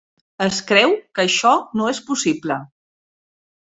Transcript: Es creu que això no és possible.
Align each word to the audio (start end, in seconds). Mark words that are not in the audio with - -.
Es 0.45 0.61
creu 0.71 0.95
que 1.19 1.23
això 1.27 1.53
no 1.81 1.93
és 1.95 2.03
possible. 2.11 2.63